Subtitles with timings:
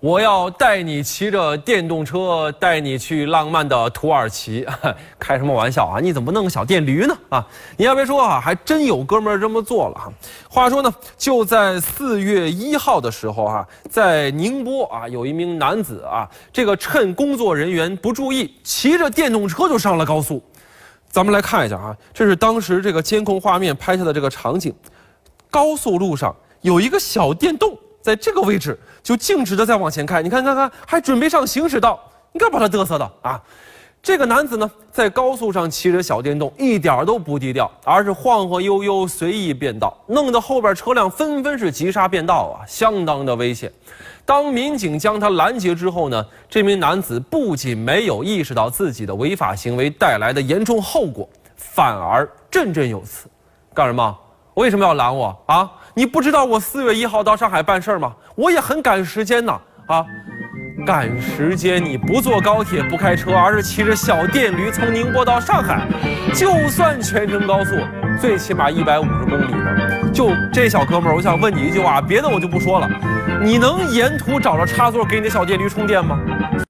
[0.00, 4.64] 我要带你骑着电动车，带你去浪漫的土耳其。
[5.18, 5.98] 开什么玩笑啊？
[5.98, 7.18] 你怎么不弄个小电驴呢？
[7.30, 7.44] 啊，
[7.76, 10.12] 你要别说啊，还真有哥们儿这么做了哈。
[10.48, 20.40] 话说呢，就在四月一号的时候哈，在宁波啊，有一名男子啊，这个趁工作人员不注意，骑着电动车就上了高速。
[21.10, 24.72] 咱们来看一下啊，这是当时这个监控画面拍下的这个场景。
[25.50, 32.00] 高速路上有一个小电动，在这个位置就径直的在往前开，你看看看，还准备上行驶道，
[32.32, 33.42] 你看把他嘚瑟的啊！
[34.00, 43.70] 这个男子呢，在高速上骑着小电动，一点都不低调，而是晃晃悠悠随意变道，弄得后边车辆纷纷是急刹变道啊，相当的危险。
[44.24, 53.26] 当民警将他拦截之后呢，这名男子不仅没有意识到自己的违法行为带来的严重后果，反而振振有词，
[53.74, 54.16] 干什么？
[54.58, 55.70] 为什么要拦我啊？
[55.94, 58.12] 你不知道我四月一号到上海办事儿吗？
[58.34, 59.56] 我也很赶时间呐！
[59.86, 60.04] 啊，
[60.84, 61.82] 赶时间！
[61.82, 65.86] 你不坐高铁不开车，而是骑着小电驴从宁波到上海，
[66.34, 67.76] 就算全程高速，
[68.20, 70.10] 最起码一百五十公里呢。
[70.12, 72.90] 就这小哥们儿，我想问你一句话，别的我就不说了，
[73.40, 76.18] 你能沿途找着插座给你的小电驴充电吗？